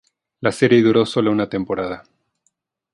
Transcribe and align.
La 0.39 0.51
serie 0.51 0.81
duró 0.81 1.05
sólo 1.05 1.31
una 1.31 1.47
temporada. 1.47 2.01